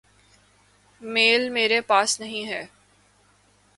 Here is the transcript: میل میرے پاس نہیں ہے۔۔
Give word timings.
میل 1.01 1.49
میرے 1.49 1.79
پاس 1.81 2.19
نہیں 2.19 2.45
ہے۔۔ 2.45 2.65